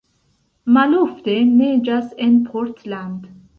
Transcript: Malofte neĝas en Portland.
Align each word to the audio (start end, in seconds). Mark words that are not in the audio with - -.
Malofte 0.77 1.35
neĝas 1.61 2.09
en 2.29 2.43
Portland. 2.51 3.33